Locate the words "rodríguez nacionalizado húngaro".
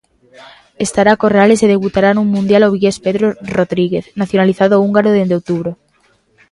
3.55-5.09